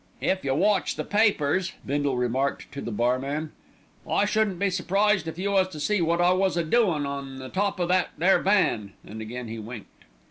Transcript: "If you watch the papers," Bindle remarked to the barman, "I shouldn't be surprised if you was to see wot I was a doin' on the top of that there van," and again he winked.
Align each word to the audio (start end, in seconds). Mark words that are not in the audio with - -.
"If 0.19 0.43
you 0.43 0.55
watch 0.55 0.95
the 0.95 1.03
papers," 1.03 1.73
Bindle 1.85 2.17
remarked 2.17 2.71
to 2.71 2.81
the 2.81 2.89
barman, 2.89 3.51
"I 4.09 4.25
shouldn't 4.25 4.57
be 4.57 4.71
surprised 4.71 5.27
if 5.27 5.37
you 5.37 5.51
was 5.51 5.67
to 5.67 5.79
see 5.79 6.01
wot 6.01 6.19
I 6.19 6.31
was 6.31 6.57
a 6.57 6.63
doin' 6.63 7.05
on 7.05 7.35
the 7.37 7.49
top 7.49 7.79
of 7.79 7.87
that 7.89 8.09
there 8.17 8.39
van," 8.39 8.93
and 9.05 9.21
again 9.21 9.47
he 9.47 9.59
winked. 9.59 10.05